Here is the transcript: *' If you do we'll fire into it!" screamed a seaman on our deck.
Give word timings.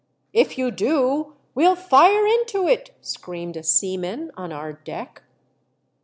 *' 0.17 0.33
If 0.33 0.57
you 0.57 0.71
do 0.71 1.35
we'll 1.53 1.75
fire 1.75 2.25
into 2.25 2.67
it!" 2.67 2.89
screamed 3.01 3.55
a 3.55 3.61
seaman 3.61 4.31
on 4.35 4.51
our 4.51 4.73
deck. 4.73 5.21